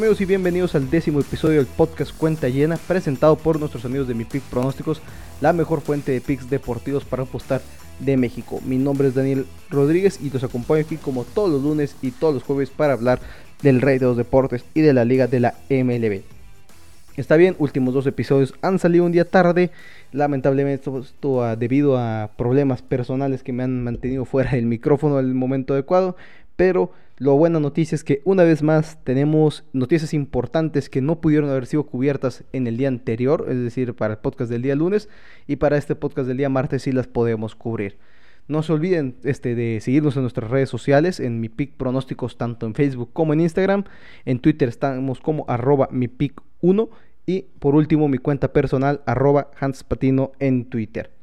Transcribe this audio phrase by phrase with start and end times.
[0.00, 4.14] Amigos y bienvenidos al décimo episodio del podcast Cuenta Llena, presentado por nuestros amigos de
[4.14, 5.02] Mi Pick Pronósticos,
[5.42, 7.60] la mejor fuente de picks deportivos para apostar
[7.98, 8.62] de México.
[8.64, 12.32] Mi nombre es Daniel Rodríguez y los acompaño aquí como todos los lunes y todos
[12.32, 13.20] los jueves para hablar
[13.60, 16.22] del rey de los deportes y de la liga de la MLB.
[17.18, 19.70] Está bien, últimos dos episodios han salido un día tarde.
[20.12, 25.74] Lamentablemente esto, debido a problemas personales que me han mantenido fuera del micrófono el momento
[25.74, 26.16] adecuado.
[26.60, 31.48] Pero lo buena noticia es que una vez más tenemos noticias importantes que no pudieron
[31.48, 35.08] haber sido cubiertas en el día anterior, es decir, para el podcast del día lunes
[35.46, 37.96] y para este podcast del día martes sí las podemos cubrir.
[38.46, 42.66] No se olviden este, de seguirnos en nuestras redes sociales, en mi pick pronósticos tanto
[42.66, 43.84] en Facebook como en Instagram.
[44.26, 46.90] En Twitter estamos como arroba mi pick 1
[47.24, 51.19] y por último mi cuenta personal arroba Hans Patino en Twitter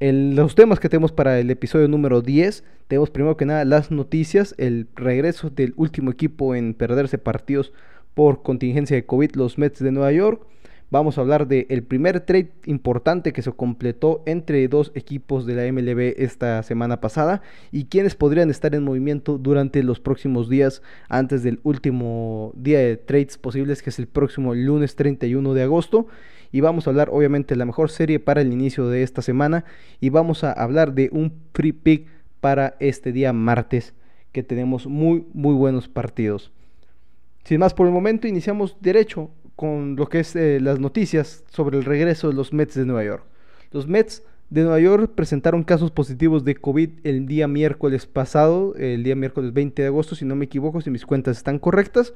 [0.00, 4.54] los temas que tenemos para el episodio número 10, tenemos primero que nada las noticias,
[4.56, 7.74] el regreso del último equipo en perderse partidos
[8.14, 10.46] por contingencia de COVID, los Mets de Nueva York.
[10.92, 15.70] Vamos a hablar del primer trade importante que se completó entre dos equipos de la
[15.70, 21.44] MLB esta semana pasada y quienes podrían estar en movimiento durante los próximos días antes
[21.44, 26.08] del último día de trades posibles que es el próximo lunes 31 de agosto
[26.52, 29.64] y vamos a hablar obviamente de la mejor serie para el inicio de esta semana
[30.00, 32.08] y vamos a hablar de un free pick
[32.40, 33.94] para este día martes
[34.32, 36.52] que tenemos muy muy buenos partidos.
[37.44, 41.78] Sin más por el momento iniciamos derecho con lo que es eh, las noticias sobre
[41.78, 43.24] el regreso de los Mets de Nueva York.
[43.72, 49.04] Los Mets de Nueva York presentaron casos positivos de COVID el día miércoles pasado, el
[49.04, 52.14] día miércoles 20 de agosto, si no me equivoco, si mis cuentas están correctas.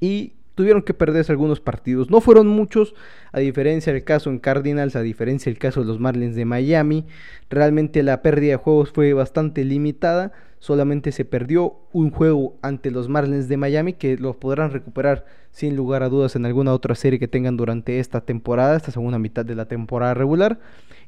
[0.00, 2.10] Y tuvieron que perderse algunos partidos.
[2.10, 2.94] No fueron muchos,
[3.30, 7.04] a diferencia del caso en Cardinals, a diferencia del caso de los Marlins de Miami.
[7.48, 10.32] Realmente la pérdida de juegos fue bastante limitada.
[10.58, 15.76] Solamente se perdió un juego ante los Marlins de Miami que lo podrán recuperar sin
[15.76, 19.44] lugar a dudas en alguna otra serie que tengan durante esta temporada, esta segunda mitad
[19.44, 20.58] de la temporada regular.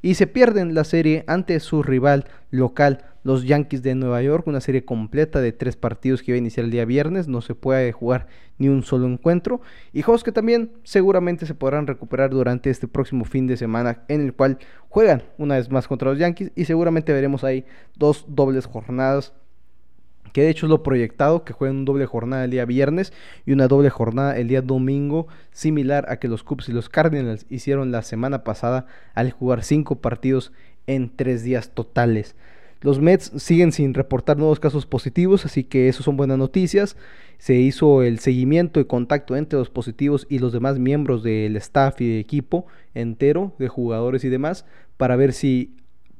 [0.02, 4.60] Y se pierden la serie ante su rival local los Yankees de Nueva York, una
[4.60, 7.92] serie completa de tres partidos que iba a iniciar el día viernes, no se puede
[7.92, 8.26] jugar
[8.56, 9.60] ni un solo encuentro,
[9.92, 14.22] y juegos que también seguramente se podrán recuperar durante este próximo fin de semana, en
[14.22, 14.58] el cual
[14.88, 17.66] juegan una vez más contra los Yankees, y seguramente veremos ahí
[17.96, 19.34] dos dobles jornadas
[20.32, 23.12] que de hecho es lo proyectado, que jueguen una doble jornada el día viernes
[23.46, 27.46] y una doble jornada el día domingo, similar a que los Cubs y los Cardinals
[27.48, 30.52] hicieron la semana pasada al jugar cinco partidos
[30.86, 32.34] en tres días totales.
[32.80, 36.96] Los Mets siguen sin reportar nuevos casos positivos, así que eso son buenas noticias.
[37.38, 42.00] Se hizo el seguimiento y contacto entre los positivos y los demás miembros del staff
[42.00, 44.64] y equipo entero de jugadores y demás
[44.96, 45.74] para ver si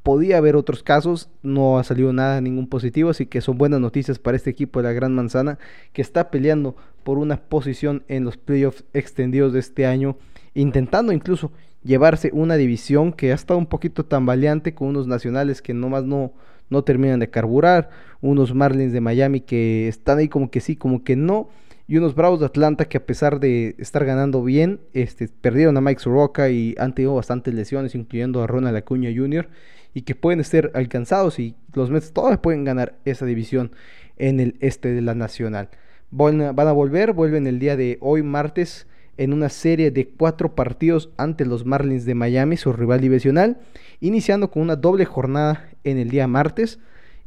[0.08, 1.28] podía haber otros casos.
[1.42, 4.88] No ha salido nada, ningún positivo, así que son buenas noticias para este equipo de
[4.88, 5.58] la Gran Manzana
[5.92, 10.16] que está peleando por una posición en los playoffs extendidos de este año,
[10.54, 11.52] intentando incluso
[11.84, 16.32] llevarse una división que ha estado un poquito tambaleante con unos nacionales que nomás no,
[16.70, 17.90] no terminan de carburar,
[18.22, 21.50] unos Marlins de Miami que están ahí como que sí, como que no,
[21.86, 25.82] y unos Bravos de Atlanta que a pesar de estar ganando bien, este, perdieron a
[25.82, 29.50] Mike Soroka y han tenido bastantes lesiones, incluyendo a Ronald Acuña Jr.,
[29.94, 33.72] y que pueden ser alcanzados y los Mets todavía pueden ganar esa división
[34.16, 35.68] en el este de la Nacional.
[36.10, 41.10] Van a, volver, vuelven el día de hoy martes en una serie de cuatro partidos
[41.16, 43.58] ante los Marlins de Miami, su rival divisional,
[44.00, 46.78] iniciando con una doble jornada en el día martes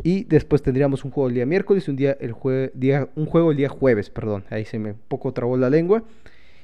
[0.03, 2.33] y después tendríamos un juego el día miércoles y un, día, el
[2.73, 6.03] día, un juego el día jueves, perdón, ahí se me poco trabó la lengua.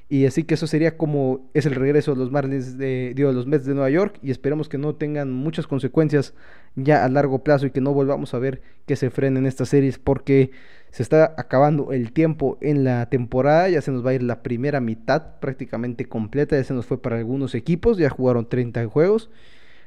[0.09, 3.45] Y así que eso sería como es el regreso de los Marlins de, digo, los
[3.45, 6.33] Mets de Nueva York y esperemos que no tengan muchas consecuencias
[6.75, 9.99] ya a largo plazo y que no volvamos a ver que se frenen estas series
[9.99, 10.51] porque
[10.91, 14.43] se está acabando el tiempo en la temporada, ya se nos va a ir la
[14.43, 19.29] primera mitad prácticamente completa, ya se nos fue para algunos equipos, ya jugaron 30 juegos,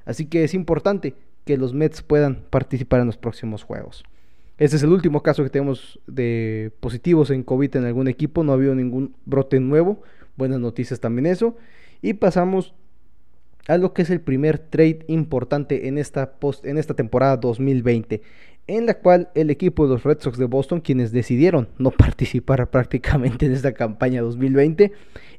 [0.05, 1.15] así que es importante
[1.47, 4.05] que los Mets puedan participar en los próximos juegos.
[4.61, 8.45] Este es el último caso que tenemos de positivos en COVID en algún equipo.
[8.45, 10.03] No ha habido ningún brote nuevo.
[10.37, 11.57] Buenas noticias también eso.
[12.03, 12.75] Y pasamos
[13.69, 18.21] a lo que es el primer trade importante en esta, post, en esta temporada 2020.
[18.67, 22.69] En la cual el equipo de los Red Sox de Boston, quienes decidieron no participar
[22.69, 24.93] prácticamente en esta campaña 2020,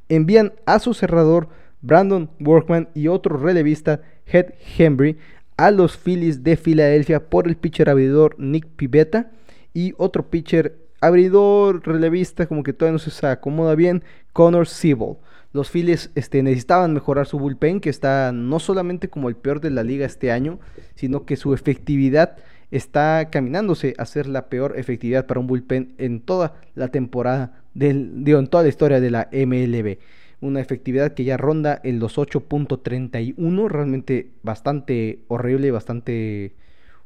[0.09, 1.47] envían a su cerrador
[1.81, 5.17] Brandon Workman y otro relevista, Head Henry,
[5.61, 9.29] a los Phillies de Filadelfia por el pitcher abridor Nick Pivetta
[9.75, 14.03] y otro pitcher abridor relevista como que todavía no se acomoda bien,
[14.33, 15.17] Connor Siebel.
[15.53, 19.69] Los Phillies este, necesitaban mejorar su bullpen, que está no solamente como el peor de
[19.69, 20.59] la liga este año,
[20.95, 22.37] sino que su efectividad
[22.71, 28.23] está caminándose a ser la peor efectividad para un bullpen en toda la temporada del,
[28.23, 29.99] digo, en toda la historia de la MLB.
[30.41, 36.53] Una efectividad que ya ronda en los 8.31, realmente bastante horrible, bastante...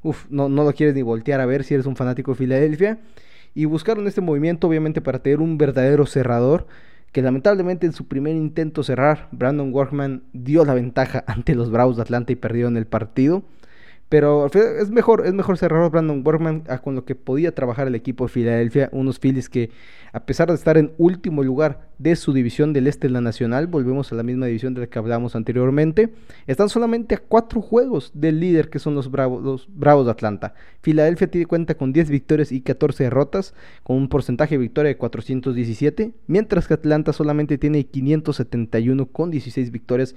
[0.01, 2.99] Uf, no, no lo quieres ni voltear a ver si eres un fanático de Filadelfia.
[3.53, 6.67] Y buscaron este movimiento obviamente para tener un verdadero cerrador
[7.15, 11.95] que lamentablemente en su primer intento cerrar, Brandon Workman dio la ventaja ante los Bravos
[11.95, 13.43] de Atlanta y perdió en el partido.
[14.07, 18.25] Pero es mejor, es mejor cerrar Brandon Workman con lo que podía trabajar el equipo
[18.25, 18.89] de Filadelfia.
[18.91, 19.71] Unos Phillies que,
[20.13, 23.65] a pesar de estar en último lugar de su división del este en la nacional,
[23.65, 26.13] volvemos a la misma división de la que hablamos anteriormente,
[26.45, 30.53] están solamente a cuatro juegos del líder que son los Bravos, los Bravos de Atlanta.
[30.81, 34.97] Filadelfia tiene cuenta con 10 victorias y 14 derrotas, con un porcentaje de victoria de
[34.97, 40.15] 417, mientras que Atlanta solamente tiene 571 con 16 victorias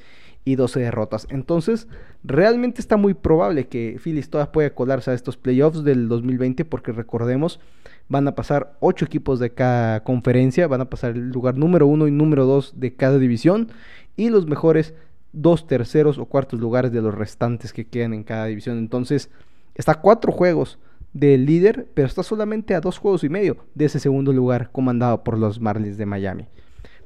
[0.49, 1.27] y 12 derrotas.
[1.29, 1.89] Entonces,
[2.25, 6.93] realmente está muy probable que Phillies todavía pueda colarse a estos playoffs del 2020 porque
[6.93, 7.61] recordemos,
[8.09, 12.09] van a pasar 8 equipos de cada conferencia, van a pasar el lugar número 1
[12.09, 13.69] y número 2 de cada división
[14.17, 14.95] y los mejores
[15.35, 18.79] dos terceros o cuartos lugares de los restantes que quedan en cada división.
[18.79, 19.29] Entonces,
[19.75, 20.79] está a 4 juegos
[21.13, 25.23] del líder, pero está solamente a dos juegos y medio de ese segundo lugar comandado
[25.23, 26.49] por los Marlins de Miami.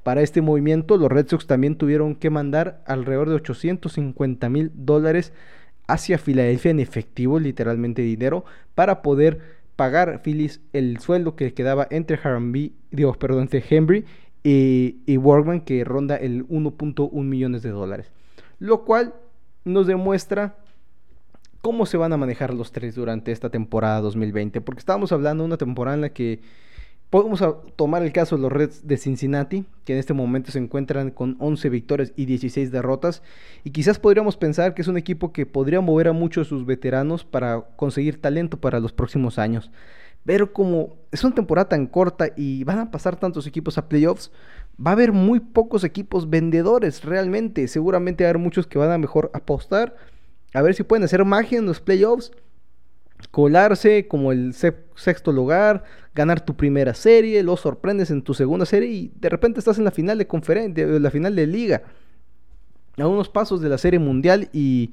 [0.02, 5.32] Para este movimiento, los Red Sox también tuvieron que mandar alrededor de 850 mil dólares
[5.86, 8.44] hacia Filadelfia en efectivo, literalmente dinero,
[8.74, 9.40] para poder
[9.76, 14.04] pagar Phillies el sueldo que quedaba entre Harambee, digo, perdón, entre Henry
[14.42, 18.10] y, y Workman, que ronda el 1.1 millones de dólares.
[18.58, 19.14] Lo cual
[19.64, 20.56] nos demuestra
[21.60, 25.46] cómo se van a manejar los tres durante esta temporada 2020, porque estábamos hablando de
[25.46, 26.40] una temporada en la que
[27.12, 27.44] Podemos
[27.76, 31.36] tomar el caso de los Reds de Cincinnati, que en este momento se encuentran con
[31.40, 33.22] 11 victorias y 16 derrotas,
[33.64, 36.64] y quizás podríamos pensar que es un equipo que podría mover a muchos de sus
[36.64, 39.70] veteranos para conseguir talento para los próximos años.
[40.24, 44.32] Pero como es una temporada tan corta y van a pasar tantos equipos a playoffs,
[44.80, 47.68] va a haber muy pocos equipos vendedores realmente.
[47.68, 49.96] Seguramente va a haber muchos que van a mejor apostar
[50.54, 52.32] a ver si pueden hacer magia en los playoffs
[53.32, 55.84] colarse como el sexto lugar,
[56.14, 59.84] ganar tu primera serie, lo sorprendes en tu segunda serie y de repente estás en
[59.84, 61.82] la final de conferencia, la final de liga,
[62.98, 64.92] a unos pasos de la serie mundial y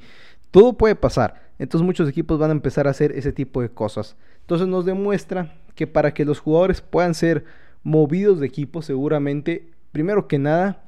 [0.52, 1.50] todo puede pasar.
[1.60, 4.16] Entonces muchos equipos van a empezar a hacer ese tipo de cosas.
[4.40, 7.44] Entonces nos demuestra que para que los jugadores puedan ser
[7.84, 10.82] movidos de equipo, seguramente, primero que nada,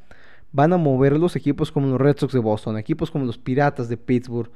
[0.53, 3.89] van a mover los equipos como los Red Sox de Boston, equipos como los Piratas
[3.89, 4.49] de Pittsburgh,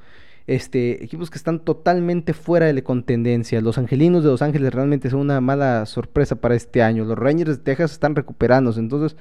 [0.47, 3.61] este, equipos que están totalmente fuera de la contendencia.
[3.61, 7.05] Los Angelinos de Los Ángeles realmente son una mala sorpresa para este año.
[7.05, 8.79] Los Rangers de Texas están recuperándose.
[8.79, 9.17] Entonces,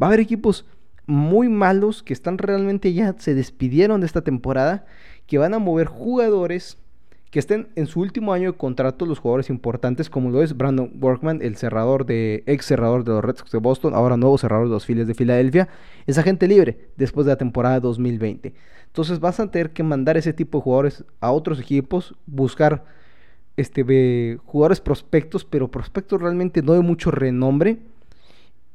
[0.00, 0.64] va a haber equipos
[1.06, 4.86] muy malos que están realmente ya se despidieron de esta temporada,
[5.26, 6.78] que van a mover jugadores
[7.32, 10.92] que estén en su último año de contrato, los jugadores importantes, como lo es Brandon
[11.00, 14.66] Workman, el cerrador de, ex cerrador de los Red Sox de Boston, ahora nuevo cerrador
[14.66, 15.66] de los Phillies de Filadelfia,
[16.06, 18.52] es agente libre después de la temporada 2020.
[18.86, 22.84] Entonces vas a tener que mandar ese tipo de jugadores a otros equipos, buscar
[23.56, 27.78] este, jugadores prospectos, pero prospectos realmente no de mucho renombre.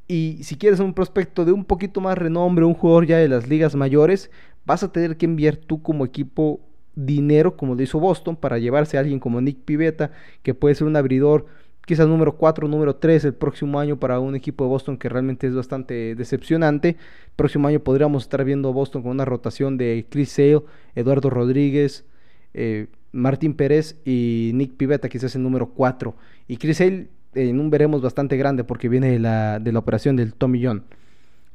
[0.08, 3.46] Y si quieres un prospecto de un poquito más renombre, un jugador ya de las
[3.46, 4.32] ligas mayores,
[4.66, 6.58] vas a tener que enviar tú como equipo
[7.06, 10.10] dinero, como lo hizo Boston, para llevarse a alguien como Nick Pivetta,
[10.42, 11.46] que puede ser un abridor
[11.86, 15.46] quizás número 4, número 3 el próximo año para un equipo de Boston que realmente
[15.46, 16.90] es bastante decepcionante.
[16.90, 20.62] El próximo año podríamos estar viendo a Boston con una rotación de Chris Sale,
[20.94, 22.04] Eduardo Rodríguez,
[22.52, 26.14] eh, Martín Pérez y Nick Pivetta, quizás el número 4.
[26.46, 30.16] Y Chris Sale en un veremos bastante grande porque viene de la, de la operación
[30.16, 30.84] del Tommy John.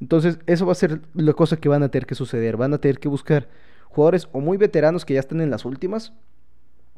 [0.01, 2.57] Entonces, eso va a ser la cosa que van a tener que suceder.
[2.57, 3.47] Van a tener que buscar
[3.93, 6.13] jugadores o muy veteranos que ya están en las últimas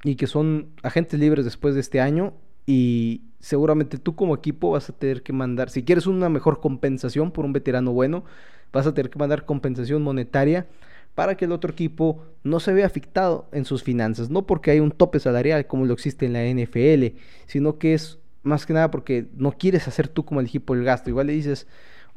[0.03, 2.33] y que son agentes libres después de este año
[2.65, 7.31] y seguramente tú como equipo vas a tener que mandar, si quieres una mejor compensación
[7.31, 8.23] por un veterano bueno,
[8.71, 10.67] vas a tener que mandar compensación monetaria
[11.13, 14.79] para que el otro equipo no se vea afectado en sus finanzas, no porque hay
[14.79, 18.91] un tope salarial como lo existe en la NFL, sino que es más que nada
[18.91, 21.67] porque no quieres hacer tú como el equipo el gasto, igual le dices,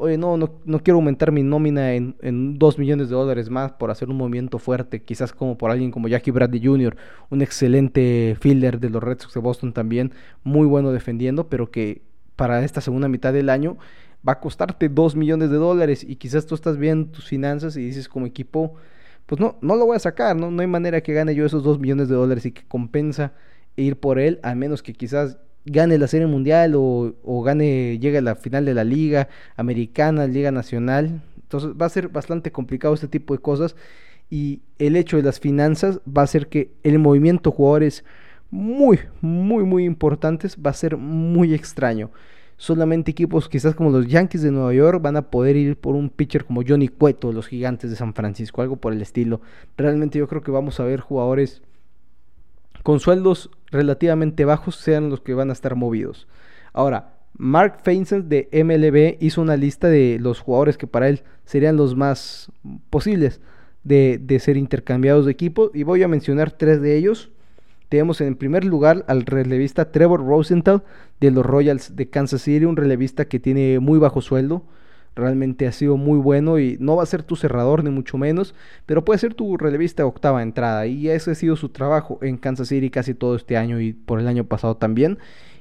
[0.00, 3.72] oye, no, no, no quiero aumentar mi nómina en, en 2 millones de dólares más
[3.72, 6.96] por hacer un movimiento fuerte, quizás como por alguien como Jackie Bradley Jr.,
[7.30, 10.12] un excelente fielder de los Red Sox de Boston también,
[10.44, 12.02] muy bueno defendiendo, pero que
[12.36, 13.76] para esta segunda mitad del año
[14.26, 17.84] va a costarte 2 millones de dólares y quizás tú estás viendo tus finanzas y
[17.84, 18.74] dices como equipo,
[19.26, 20.52] pues no, no lo voy a sacar, ¿no?
[20.52, 23.32] No hay manera que gane yo esos 2 millones de dólares y que compensa
[23.74, 25.38] ir por él, a menos que quizás
[25.70, 30.50] gane la Serie Mundial o, gane, llegue a la final de la Liga Americana, Liga
[30.50, 31.22] Nacional.
[31.42, 33.76] Entonces va a ser bastante complicado este tipo de cosas
[34.30, 38.04] y el hecho de las finanzas va a hacer que el movimiento de jugadores
[38.50, 42.10] muy, muy, muy importantes va a ser muy extraño.
[42.60, 46.10] solamente equipos quizás como los Yankees de Nueva York van a poder ir por un
[46.10, 49.40] pitcher como Johnny Cueto, los gigantes de San Francisco, algo por el estilo.
[49.76, 51.62] Realmente yo creo que vamos a ver jugadores
[52.82, 56.26] con sueldos relativamente bajos sean los que van a estar movidos.
[56.72, 61.76] Ahora, Mark Feinstein de MLB hizo una lista de los jugadores que para él serían
[61.76, 62.50] los más
[62.90, 63.40] posibles
[63.84, 67.30] de, de ser intercambiados de equipo y voy a mencionar tres de ellos.
[67.88, 70.82] Tenemos en primer lugar al relevista Trevor Rosenthal
[71.20, 74.64] de los Royals de Kansas City, un relevista que tiene muy bajo sueldo.
[75.18, 78.54] Realmente ha sido muy bueno y no va a ser tu cerrador ni mucho menos,
[78.86, 80.86] pero puede ser tu relevista octava entrada.
[80.86, 84.20] Y ese ha sido su trabajo en Kansas City casi todo este año y por
[84.20, 85.18] el año pasado también.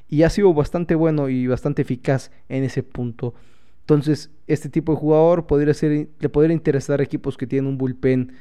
[0.07, 3.33] Y ha sido bastante bueno y bastante eficaz en ese punto.
[3.81, 7.79] Entonces, este tipo de jugador podría ser, le podría interesar a equipos que tienen un
[7.79, 8.33] bullpen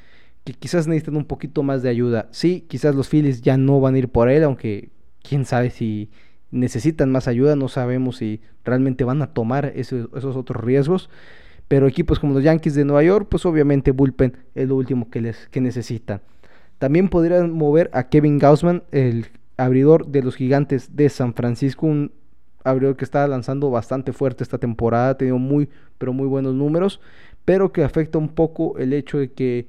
[0.45, 2.29] que quizás necesitan un poquito más de ayuda.
[2.31, 4.91] Sí, quizás los Phillies ya no van a ir por él, aunque
[5.23, 6.11] quién sabe si
[6.51, 11.11] necesitan más ayuda, no sabemos si realmente van a tomar esos, otros riesgos.
[11.69, 15.21] Pero equipos como los Yankees de Nueva York, pues obviamente bullpen es lo último que,
[15.21, 16.21] les, que necesitan.
[16.79, 19.27] También podrían mover a Kevin Gaussman, el
[19.57, 22.13] abridor de los gigantes de San Francisco, un
[22.63, 27.01] abridor que está lanzando bastante fuerte esta temporada, ha tenido muy, pero muy buenos números,
[27.45, 29.69] pero que afecta un poco el hecho de que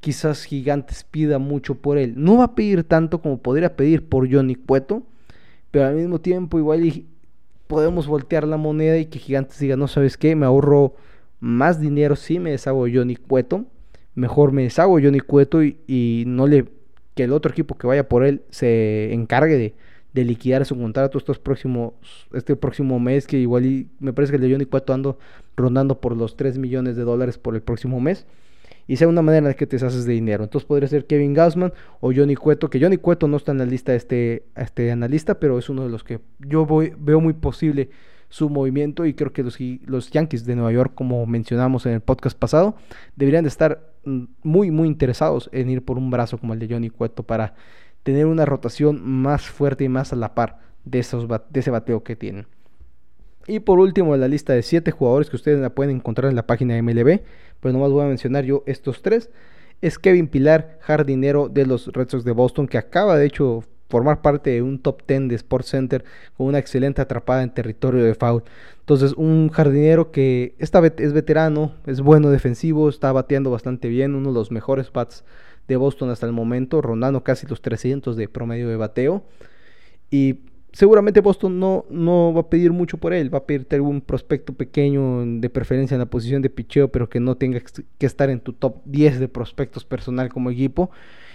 [0.00, 2.14] quizás Gigantes pida mucho por él.
[2.16, 5.02] No va a pedir tanto como podría pedir por Johnny Cueto,
[5.70, 7.04] pero al mismo tiempo igual
[7.66, 10.94] podemos voltear la moneda y que Gigantes diga, no sabes qué, me ahorro
[11.40, 13.66] más dinero si me deshago de Johnny Cueto,
[14.14, 16.66] mejor me deshago de Johnny Cueto y, no le
[17.14, 19.74] que el otro equipo que vaya por él se encargue de,
[20.12, 21.92] de liquidar su contrato estos próximos,
[22.32, 25.18] este próximo mes, que igual me parece que el de Johnny Cueto ando
[25.56, 28.26] rondando por los 3 millones de dólares por el próximo mes
[28.88, 30.42] y sea una manera de que te deshaces de dinero.
[30.42, 33.66] Entonces podría ser Kevin Gausman o Johnny Cueto, que Johnny Cueto no está en la
[33.66, 37.34] lista de este, este analista, pero es uno de los que yo voy, veo muy
[37.34, 37.90] posible
[38.30, 42.00] su movimiento y creo que los, los Yankees de Nueva York, como mencionamos en el
[42.00, 42.76] podcast pasado,
[43.14, 46.68] deberían de estar mm, muy, muy interesados en ir por un brazo como el de
[46.68, 47.54] Johnny Cueto para
[48.02, 52.02] tener una rotación más fuerte y más a la par de, esos, de ese bateo
[52.02, 52.46] que tienen.
[53.48, 56.46] Y por último, la lista de 7 jugadores que ustedes la pueden encontrar en la
[56.46, 57.20] página de MLB,
[57.60, 59.30] pues nomás voy a mencionar yo estos tres.
[59.80, 64.20] Es Kevin Pilar, jardinero de los Red Sox de Boston, que acaba de hecho formar
[64.20, 66.04] parte de un top 10 de Sports Center
[66.36, 68.42] con una excelente atrapada en territorio de foul.
[68.80, 74.28] Entonces, un jardinero que esta es veterano, es bueno defensivo, está bateando bastante bien, uno
[74.28, 75.24] de los mejores bats
[75.68, 79.24] de Boston hasta el momento, rondando casi los 300 de promedio de bateo.
[80.10, 80.40] Y
[80.78, 84.52] seguramente Boston no, no va a pedir mucho por él, va a pedirte algún prospecto
[84.52, 87.60] pequeño de preferencia en la posición de picheo, pero que no tenga
[87.98, 90.92] que estar en tu top 10 de prospectos personal como equipo.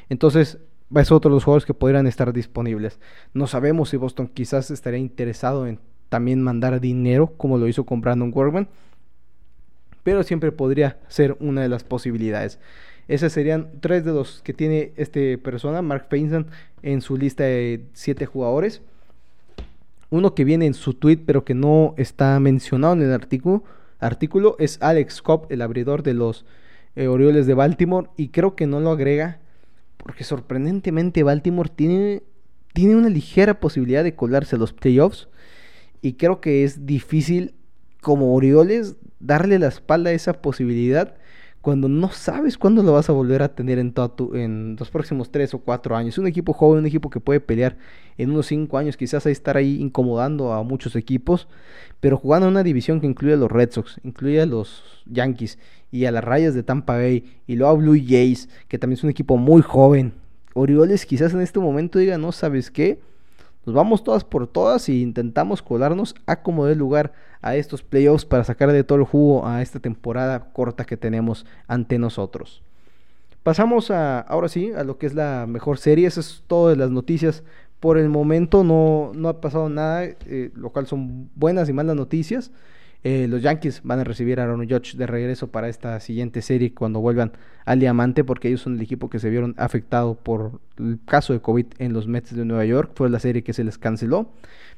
[0.08, 0.60] Entonces,
[0.96, 3.02] es otro de los jugadores que podrían estar disponibles.
[3.34, 8.00] No sabemos si Boston quizás estaría interesado en también mandar dinero, como lo hizo con
[8.00, 8.70] Brandon Workman,
[10.04, 12.60] pero siempre podría ser una de las posibilidades.
[13.10, 16.46] Esos serían tres de los que tiene este persona, Mark Feinstein,
[16.82, 18.82] en su lista de siete jugadores.
[20.14, 23.64] Uno que viene en su tweet pero que no está mencionado en el artículo,
[24.00, 26.46] artículo es Alex Cobb, el abridor de los
[26.96, 28.10] eh, Orioles de Baltimore.
[28.16, 29.40] Y creo que no lo agrega
[29.98, 32.22] porque sorprendentemente Baltimore tiene,
[32.74, 35.30] tiene una ligera posibilidad de colarse a los playoffs.
[36.04, 37.56] Y creo que es difícil
[38.00, 41.16] como Orioles darle la espalda a esa posibilidad
[41.64, 43.94] cuando no sabes cuándo lo vas a volver a tener en,
[44.34, 46.18] en los próximos 3 o 4 años.
[46.18, 47.78] Un equipo joven, un equipo que puede pelear
[48.18, 51.48] en unos 5 años, quizás estar ahí incomodando a muchos equipos,
[52.02, 55.58] pero jugando en una división que incluye a los Red Sox, incluye a los Yankees
[55.90, 59.06] y a las Rayas de Tampa Bay y luego a Blue Jays, que también es
[59.06, 60.12] un equipo muy joven.
[60.56, 63.00] Orioles quizás en este momento diga, no sabes qué,
[63.66, 67.14] nos vamos todas por todas y intentamos colarnos a como dé lugar
[67.44, 71.46] a estos playoffs para sacar de todo el jugo a esta temporada corta que tenemos
[71.68, 72.64] ante nosotros.
[73.44, 76.08] Pasamos a, ahora sí, a lo que es la mejor serie.
[76.08, 77.44] Eso es todas las noticias.
[77.82, 81.98] Por el momento no, no ha pasado nada, eh, lo cual son buenas y malas
[81.98, 82.52] noticias.
[83.04, 86.74] Eh, los Yankees van a recibir a Aaron Judge de regreso para esta siguiente serie
[86.74, 87.34] cuando vuelvan
[87.66, 91.42] al diamante, porque ellos son el equipo que se vieron afectado por el caso de
[91.42, 92.92] COVID en los Mets de Nueva York.
[92.96, 94.30] Fue la serie que se les canceló.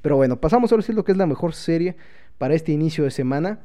[0.01, 1.97] Pero bueno, pasamos a decir lo que es la mejor serie
[2.37, 3.59] para este inicio de semana.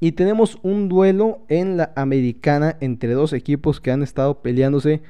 [0.00, 5.02] Y tenemos un duelo en la americana entre dos equipos que han estado peleándose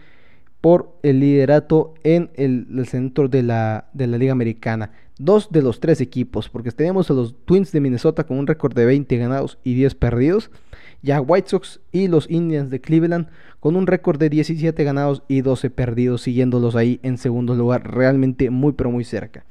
[0.61, 5.81] por el liderato en el, centro de la, de la Liga Americana dos de los
[5.81, 9.59] tres equipos, porque tenemos a los Twins de Minnesota con un récord de 20 ganados
[9.65, 10.51] y 10 perdidos,
[11.03, 13.29] ya White Sox y los Indians de Cleveland
[13.61, 18.51] con un récord de 17 ganados y 12 perdidos, siguiéndolos ahí en segundo lugar, realmente
[18.51, 19.45] muy pero muy cerca.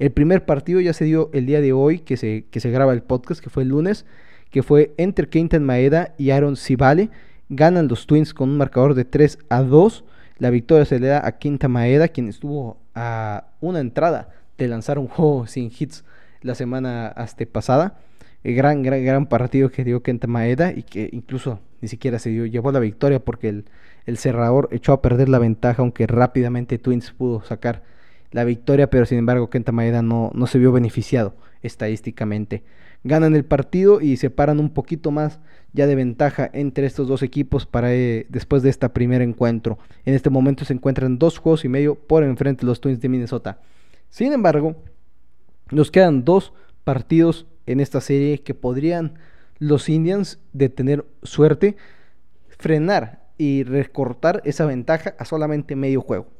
[0.00, 2.94] El primer partido ya se dio el día de hoy, que se, que se graba
[2.94, 4.06] el podcast, que fue el lunes,
[4.50, 7.10] que fue entre Kenton Maeda y Aaron Civale.
[7.50, 10.04] Ganan los Twins con un marcador de 3 a 2.
[10.38, 14.98] La victoria se le da a Quinta Maeda, quien estuvo a una entrada de lanzar
[14.98, 16.02] un juego sin hits
[16.40, 17.98] la semana hasta pasada.
[18.42, 22.30] El gran, gran, gran partido que dio Kenta Maeda y que incluso ni siquiera se
[22.30, 23.66] dio, llevó la victoria porque el,
[24.06, 27.82] el cerrador echó a perder la ventaja, aunque rápidamente Twins pudo sacar
[28.30, 32.62] la victoria, pero sin embargo Kenta Maeda no, no se vio beneficiado estadísticamente.
[33.02, 35.40] Ganan el partido y separan un poquito más
[35.72, 39.78] ya de ventaja entre estos dos equipos para eh, después de este primer encuentro.
[40.04, 43.60] En este momento se encuentran dos juegos y medio por enfrente los Twins de Minnesota.
[44.10, 44.76] Sin embargo,
[45.70, 46.52] nos quedan dos
[46.84, 49.14] partidos en esta serie que podrían
[49.58, 51.76] los Indians de tener suerte
[52.58, 56.39] frenar y recortar esa ventaja a solamente medio juego.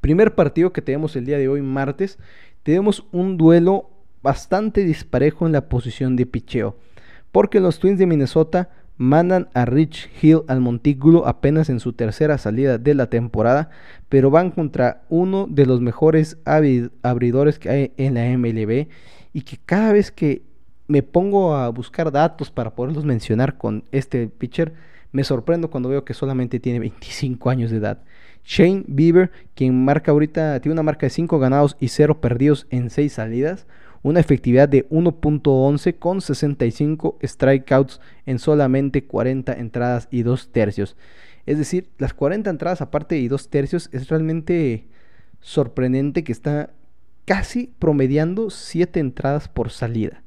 [0.00, 2.18] Primer partido que tenemos el día de hoy, martes,
[2.62, 3.90] tenemos un duelo
[4.22, 6.76] bastante disparejo en la posición de picheo,
[7.32, 12.36] porque los Twins de Minnesota mandan a Rich Hill al montículo apenas en su tercera
[12.36, 13.70] salida de la temporada,
[14.08, 18.88] pero van contra uno de los mejores abridores que hay en la MLB
[19.32, 20.42] y que cada vez que
[20.88, 24.72] me pongo a buscar datos para poderlos mencionar con este pitcher,
[25.12, 28.02] me sorprendo cuando veo que solamente tiene 25 años de edad.
[28.48, 32.88] Shane Bieber, quien marca ahorita, tiene una marca de 5 ganados y 0 perdidos en
[32.88, 33.66] 6 salidas,
[34.02, 40.96] una efectividad de 1.11 con 65 strikeouts en solamente 40 entradas y 2 tercios.
[41.44, 44.86] Es decir, las 40 entradas aparte y 2 tercios es realmente
[45.40, 46.70] sorprendente que está
[47.26, 50.22] casi promediando 7 entradas por salida.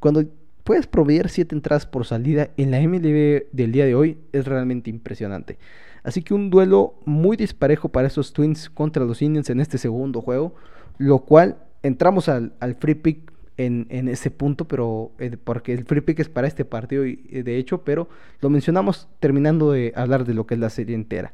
[0.00, 0.24] Cuando
[0.64, 4.90] puedes proveer 7 entradas por salida en la MLB del día de hoy es realmente
[4.90, 5.56] impresionante.
[6.02, 10.20] Así que un duelo muy disparejo para esos Twins contra los Indians en este segundo
[10.20, 10.54] juego,
[10.98, 16.20] lo cual entramos al, free pick en, ese punto, pero eh, porque el free pick
[16.20, 18.08] es para este partido y, de hecho, pero
[18.40, 21.32] lo mencionamos terminando de hablar de lo que es la serie entera.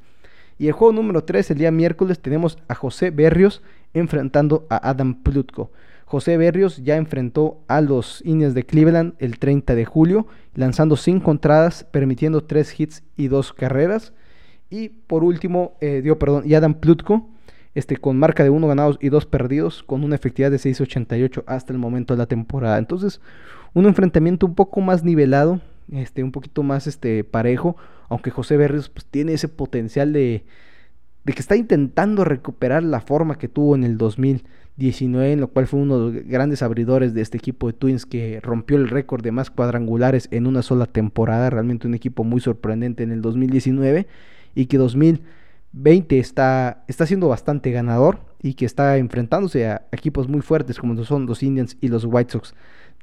[0.59, 5.22] Y el juego número 3, el día miércoles, tenemos a José Berrios enfrentando a Adam
[5.22, 5.70] Plutko.
[6.07, 11.31] José Berrios ya enfrentó a los Indians de Cleveland el 30 de julio, lanzando 5
[11.31, 14.12] entradas, permitiendo 3 hits y 2 carreras.
[14.70, 17.29] Y por último, eh, dio perdón, y Adam Plutko,
[17.74, 21.72] este, con marca de 1 ganados y 2 perdidos, con una efectividad de 6.88 hasta
[21.72, 22.79] el momento de la temporada.
[22.79, 23.20] Entonces,
[23.74, 25.61] un enfrentamiento un poco más nivelado,
[25.92, 27.76] este, un poquito más este, parejo,
[28.09, 30.44] aunque José Berrios pues, tiene ese potencial de,
[31.24, 35.66] de que está intentando recuperar la forma que tuvo en el 2019, en lo cual
[35.66, 39.22] fue uno de los grandes abridores de este equipo de Twins que rompió el récord
[39.22, 44.07] de más cuadrangulares en una sola temporada, realmente un equipo muy sorprendente en el 2019
[44.57, 50.40] y que 2020 está, está siendo bastante ganador y que está enfrentándose a equipos muy
[50.40, 52.55] fuertes como son los Indians y los White Sox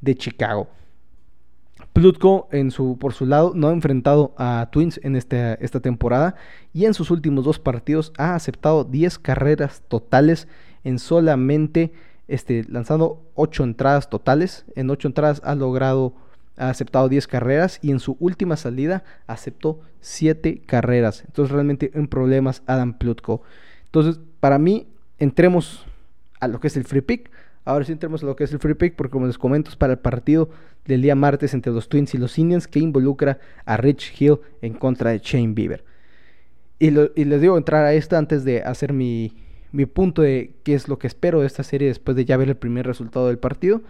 [0.02, 0.68] de Chicago.
[1.94, 6.36] Plutko en su, por su lado no ha enfrentado a Twins en esta, esta temporada
[6.74, 10.48] y en sus últimos dos partidos ha aceptado 10 carreras totales
[10.84, 11.94] en solamente
[12.28, 14.66] este, lanzando 8 entradas totales.
[14.76, 16.16] En 8 entradas ha logrado,
[16.58, 21.24] ha aceptado 10 carreras y en su última salida aceptó 7 carreras.
[21.26, 23.42] Entonces realmente en problemas Adam Plutko.
[23.86, 24.88] Entonces para mí
[25.20, 25.86] entremos
[26.40, 27.32] a lo que es el free pick.
[27.66, 29.78] Ahora sí entremos a lo que es el free pick, porque como les comento es
[29.78, 30.50] para el partido
[30.86, 34.74] del día martes entre los Twins y los Indians que involucra a Rich Hill en
[34.74, 35.84] contra de Shane Bieber.
[36.80, 39.32] Y, les digo entrar a esta antes de hacer mi,
[39.72, 42.50] mi punto de qué es lo que espero de esta serie después de ya ver
[42.50, 43.82] el primer resultado del partido.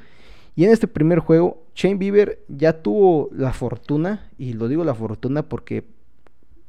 [0.55, 4.93] Y en este primer juego, Shane Bieber ya tuvo la fortuna, y lo digo la
[4.93, 5.83] fortuna porque,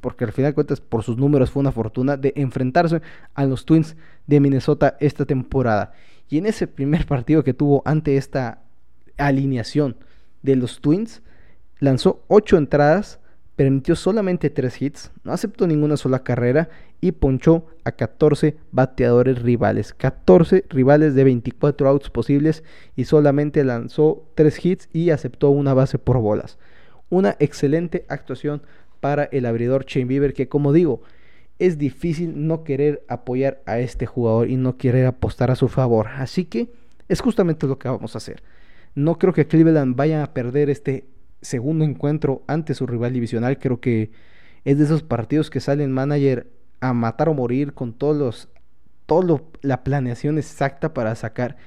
[0.01, 3.01] porque al final de cuentas por sus números fue una fortuna, de enfrentarse
[3.35, 3.95] a los Twins
[4.25, 5.93] de Minnesota esta temporada.
[6.29, 8.63] Y en ese primer partido que tuvo ante esta
[9.17, 9.97] alineación
[10.41, 11.21] de los Twins,
[11.79, 13.19] lanzó 8 entradas,
[13.55, 16.69] permitió solamente 3 hits, no aceptó ninguna sola carrera
[17.05, 19.93] y ponchó a 14 bateadores rivales.
[19.93, 22.63] 14 rivales de 24 outs posibles
[22.95, 26.57] y solamente lanzó 3 hits y aceptó una base por bolas.
[27.11, 28.63] Una excelente actuación
[29.01, 31.03] para el abridor Shane Bieber que como digo,
[31.59, 36.07] es difícil no querer apoyar a este jugador y no querer apostar a su favor.
[36.07, 36.71] Así que
[37.07, 38.41] es justamente lo que vamos a hacer.
[38.95, 41.05] No creo que Cleveland vaya a perder este
[41.43, 43.59] segundo encuentro ante su rival divisional.
[43.59, 44.09] Creo que
[44.63, 46.47] es de esos partidos que salen manager
[46.79, 48.49] a matar o morir con todos los
[49.05, 51.57] toda la planeación exacta para sacar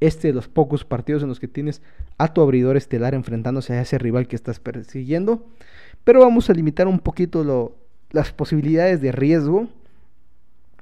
[0.00, 1.82] este de los pocos partidos en los que tienes
[2.18, 5.46] a tu abridor estelar enfrentándose a ese rival que estás persiguiendo.
[6.04, 7.76] Pero vamos a limitar un poquito lo,
[8.10, 9.68] las posibilidades de riesgo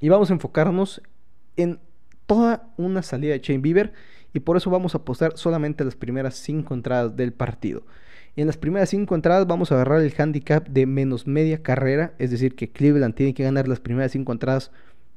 [0.01, 1.01] y vamos a enfocarnos
[1.55, 1.79] en
[2.25, 3.93] toda una salida de Chain Beaver
[4.33, 7.83] y por eso vamos a apostar solamente las primeras 5 entradas del partido.
[8.35, 12.31] En las primeras 5 entradas vamos a agarrar el handicap de menos media carrera, es
[12.31, 14.71] decir, que Cleveland tiene que ganar las primeras 5 entradas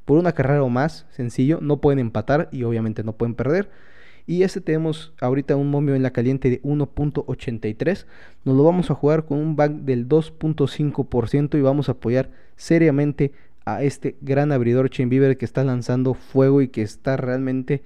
[0.04, 3.70] por una carrera o más, sencillo, no pueden empatar y obviamente no pueden perder.
[4.26, 8.06] Y este tenemos ahorita un momio en la caliente de 1.83.
[8.44, 13.32] Nos lo vamos a jugar con un back del 2.5% y vamos a apoyar seriamente
[13.64, 17.82] a este gran abridor Chain Beaver que está lanzando fuego y que está realmente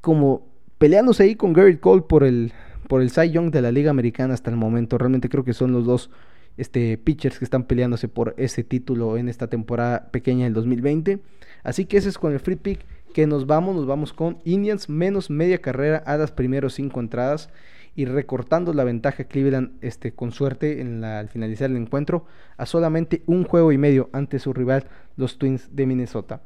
[0.00, 0.46] como
[0.78, 2.52] peleándose ahí con Garrett Cole por el,
[2.88, 4.98] por el Cy Young de la Liga Americana hasta el momento.
[4.98, 6.10] Realmente creo que son los dos
[6.56, 11.20] este, pitchers que están peleándose por ese título en esta temporada pequeña del 2020.
[11.62, 12.80] Así que ese es con el free pick
[13.12, 13.74] que nos vamos.
[13.74, 17.50] Nos vamos con Indians menos media carrera a las primeros cinco entradas
[17.96, 22.66] y recortando la ventaja Cleveland este, con suerte en la, al finalizar el encuentro a
[22.66, 26.42] solamente un juego y medio ante su rival los Twins de Minnesota.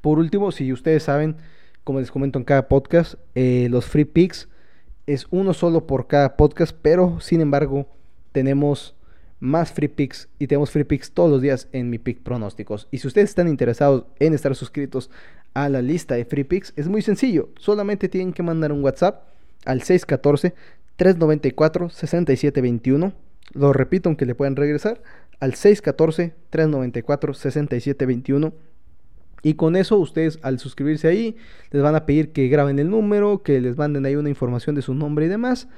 [0.00, 1.36] Por último, si ustedes saben,
[1.84, 4.48] como les comento en cada podcast, eh, los free picks
[5.12, 7.86] es uno solo por cada podcast, pero sin embargo
[8.30, 8.94] tenemos
[9.40, 12.86] más free picks y tenemos free picks todos los días en mi pick pronósticos.
[12.90, 15.10] Y si ustedes están interesados en estar suscritos
[15.52, 17.48] a la lista de free picks, es muy sencillo.
[17.58, 19.24] Solamente tienen que mandar un WhatsApp
[19.64, 20.54] al 614
[20.96, 23.12] 394 6721.
[23.54, 25.02] Lo repito aunque le puedan regresar
[25.40, 28.52] al 614 394 6721
[29.42, 31.36] y con eso ustedes al suscribirse ahí
[31.70, 34.82] les van a pedir que graben el número, que les manden ahí una información de
[34.82, 35.68] su nombre y demás.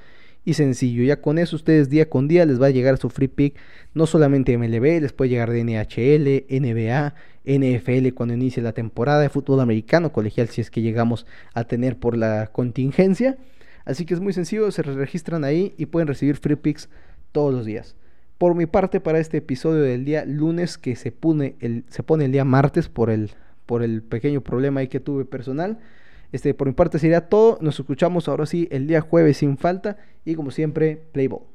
[0.45, 3.29] Y sencillo, ya con eso ustedes día con día les va a llegar su free
[3.29, 3.55] pick,
[3.95, 9.29] no solamente MLB, les puede llegar de NHL, NBA, NFL cuando inicie la temporada de
[9.29, 13.37] fútbol americano colegial si es que llegamos a tener por la contingencia.
[13.85, 16.89] Así que es muy sencillo, se registran ahí y pueden recibir free picks
[17.31, 17.95] todos los días.
[18.39, 21.55] Por mi parte, para este episodio del día lunes, que se pone
[21.89, 23.31] se pone el día martes por el
[23.67, 25.79] por el pequeño problema ahí que tuve personal.
[26.33, 27.59] Este, por mi parte sería todo.
[27.61, 29.99] Nos escuchamos ahora sí el día jueves sin falta.
[30.25, 31.52] Y como siempre, play ball.